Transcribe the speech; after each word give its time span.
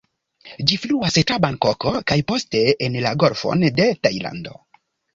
Ĝi 0.71 0.79
fluas 0.85 1.17
tra 1.31 1.37
Bankoko 1.43 1.95
kaj 2.13 2.19
poste 2.33 2.65
en 2.89 3.01
la 3.07 3.15
Golfon 3.27 3.71
de 3.81 3.91
Tajlando. 4.07 4.61